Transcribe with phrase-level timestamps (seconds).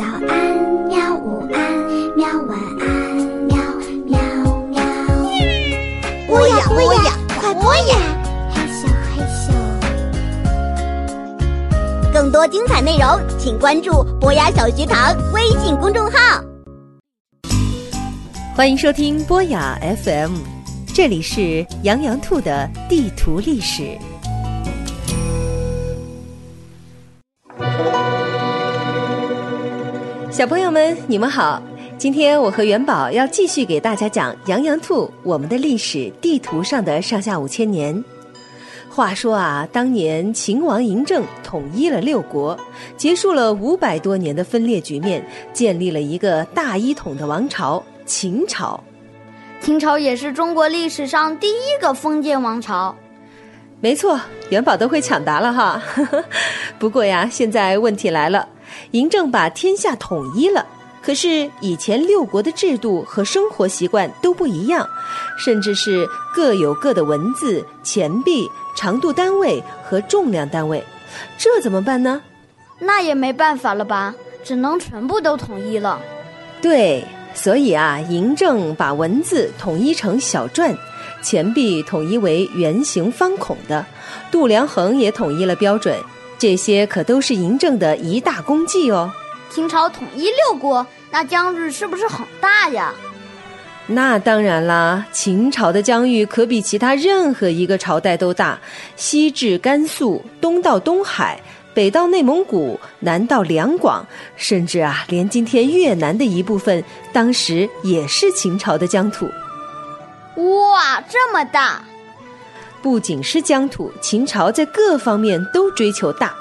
[0.00, 0.56] 早安，
[0.88, 1.14] 喵！
[1.14, 1.60] 午安，
[2.16, 2.26] 喵！
[2.48, 2.88] 晚安，
[3.44, 3.54] 喵
[4.06, 4.18] 喵
[4.70, 4.80] 喵！
[6.26, 7.98] 播呀播呀，快播呀！
[8.50, 9.52] 嘿咻嘿咻，
[12.14, 16.42] 更多精彩内容，请关注博雅小学堂微信公众号。
[18.56, 20.32] 欢迎收听博雅 FM，
[20.94, 23.98] 这里是羊羊兔的地图历史。
[30.40, 31.62] 小朋友们，你们好！
[31.98, 38.02] 今天我和元宝要继续给大家讲羊羊兔我们的历史地图上的上下五千年。
[38.88, 42.58] 话说啊，当年秦王嬴政统一了六国，
[42.96, 48.82] 结束了五百多年的分裂局面，建立了一个大一统的王朝——秦朝。
[49.60, 52.96] 秦朝也是中国历史上第一个封建王朝。
[53.82, 55.82] 没错，元宝都会抢答了哈。
[56.80, 58.48] 不过呀，现在问题来了。
[58.92, 60.66] 嬴政把天下统一了，
[61.02, 64.88] 可是以前六国的制度和生活习惯都不一样，
[65.38, 70.84] 甚至是各有各的文字、钱币、长度单位和重量单位，
[71.38, 72.22] 这怎么办呢？
[72.78, 76.00] 那也没办法了吧，只能全部都统一了。
[76.62, 80.74] 对，所以啊，嬴政把文字统一成小篆，
[81.22, 83.84] 钱币统一为圆形方孔的，
[84.30, 85.94] 度量衡也统一了标准。
[86.40, 89.12] 这些可都是嬴政的一大功绩哦。
[89.50, 92.94] 秦朝统一六国，那疆域是不是很大呀？
[93.86, 98.58] 那当然啦，秦朝的疆域可比其他任何一个朝代都大，
[98.96, 101.38] 西至甘肃，东到东海，
[101.74, 106.82] 北到内蒙古，南到两广，甚至啊，连今天越南的一部分，
[107.12, 109.26] 当时也是秦朝的疆土。
[110.36, 111.82] 哇，这么大！
[112.82, 116.34] 不仅是疆土，秦朝在各方面都追求大。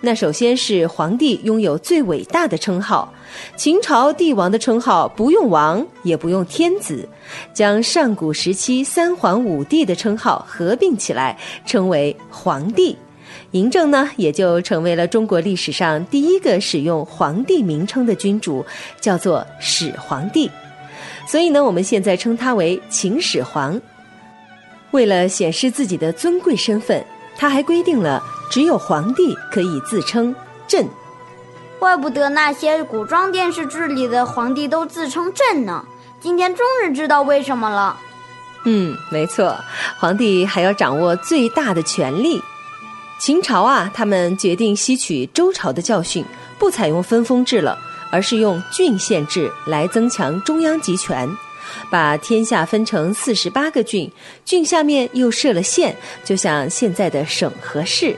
[0.00, 3.12] 那首先是皇帝拥有最伟大的称号，
[3.56, 7.08] 秦朝帝王的称号不用王，也不用天子，
[7.54, 12.96] 将上古时期三皇五帝的称号合并起来，称为皇帝。
[13.52, 18.64] 嬴政呢，也就成为了中国历史上第一个使用皇帝名称的君主，
[19.00, 20.50] 叫做始皇帝。
[21.26, 23.80] 所以呢，我们现在称他为秦始皇。
[24.92, 27.04] 为了显示自己的尊贵身份，
[27.36, 30.34] 他还规定了只有皇帝可以自称
[30.66, 30.88] “朕”。
[31.78, 35.84] 怪不得那些古装电视剧里的皇帝都自称“朕”呢。
[36.18, 37.98] 今天终于知道为什么了。
[38.64, 39.56] 嗯，没错，
[39.98, 42.42] 皇帝还要掌握最大的权力。
[43.20, 46.24] 秦朝啊，他们决定吸取周朝的教训，
[46.58, 47.78] 不采用分封制了，
[48.10, 51.28] 而是用郡县制来增强中央集权。
[51.90, 54.10] 把天下分成四十八个郡，
[54.44, 55.94] 郡下面又设了县，
[56.24, 58.14] 就像现在的省和市。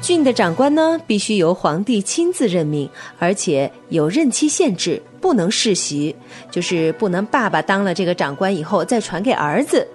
[0.00, 6.14] 郡的长官呢，必须由皇帝亲自任命，而且有任期限制，不能世袭，
[6.50, 9.88] 就是不能爸爸当了这个长官以后再传给儿子。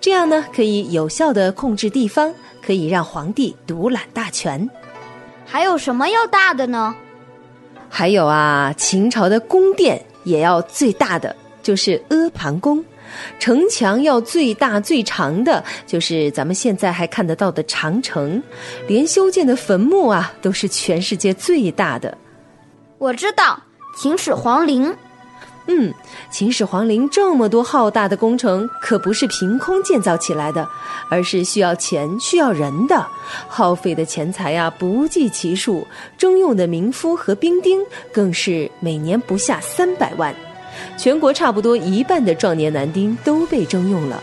[0.00, 2.32] 这样呢，可以有效的控制地方，
[2.64, 4.70] 可以让皇帝独揽大权。
[5.44, 6.94] 还有什么要大的呢？
[7.88, 11.34] 还有啊，秦朝的宫殿也要最大的。
[11.68, 12.82] 就是阿房宫，
[13.38, 18.42] 城墙要最大最长的，就是咱们现在还看得到的长城，
[18.86, 22.16] 连修建的坟墓啊，都是全世界最大的。
[22.96, 23.62] 我知道
[23.98, 24.96] 秦始皇陵，
[25.66, 25.92] 嗯，
[26.30, 30.66] 秦始皇陵这么多浩大的工程，可不是凭空建造起来的，
[31.10, 33.06] 而是需要钱、需要人的，
[33.46, 35.86] 耗费的钱财呀不计其数，
[36.16, 37.78] 征用的民夫和兵丁
[38.10, 40.34] 更是每年不下三百万。
[40.96, 44.22] 全国差不多一半的壮年男丁都被征用了，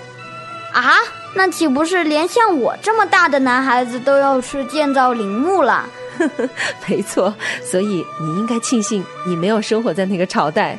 [0.73, 0.93] 啊，
[1.35, 5.87] 那岂不是连像我这么大的男孩子都要去建造陵墓了？
[6.87, 7.33] 没错，
[7.63, 10.77] 所以你应该庆幸你没有生活在那个朝代。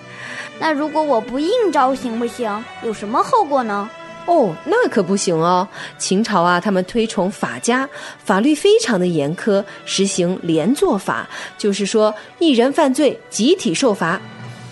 [0.59, 2.65] 那如果我不应招行不行？
[2.83, 3.89] 有什么后果呢？
[4.25, 5.69] 哦，那可不行哦。
[5.99, 7.89] 秦朝啊，他们推崇法家，
[8.25, 11.29] 法律非常的严苛，实行连坐法，
[11.59, 14.19] 就是说一人犯罪集体受罚。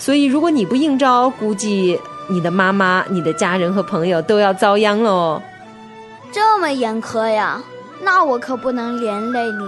[0.05, 1.99] 所以，如果你不应招，估计
[2.29, 5.41] 你的妈妈、你的家人和朋友都要遭殃喽。
[6.31, 7.63] 这么严苛呀？
[8.03, 9.65] 那我可不能连累你。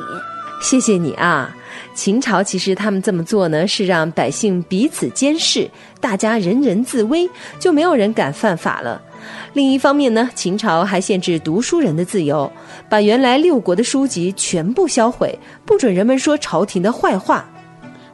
[0.61, 1.57] 谢谢你啊！
[1.95, 5.71] 秦朝其实他们这么做呢，是让百姓彼此监视，
[6.03, 7.27] 大家人人自危，
[7.59, 9.01] 就没有人敢犯法了。
[9.55, 12.53] 另一方面呢，秦朝还限制读书人的自由，
[12.91, 17.49] 把原来六国的书籍全部销毁，不准人们说朝廷的坏话，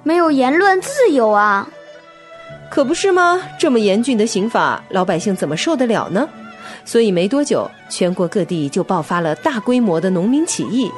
[0.05, 1.69] 没有言论自由啊！
[2.73, 3.39] 可不是吗？
[3.59, 6.27] 这么严峻的刑法，老百姓怎么受得了呢？
[6.87, 10.91] 所以没多久，全国各地就爆发了大规模的农民起义。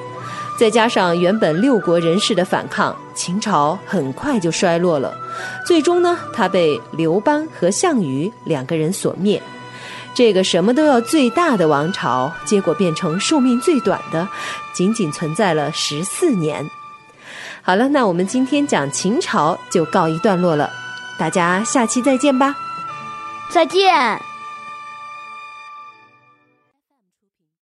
[0.57, 5.13] 再加上原本六国人士的反抗，秦朝很快就衰落了。
[5.67, 9.43] 最终呢，他被刘邦和项羽两个人所灭。
[10.15, 14.29] 这个什么都要最大的王朝，结果变成寿命最短的，
[14.73, 16.65] 仅仅存在了十四年。
[17.63, 20.71] 好了，那我们今天讲秦朝就告一段落了，
[21.17, 22.55] 大家下期再见吧。
[23.49, 24.34] 再见。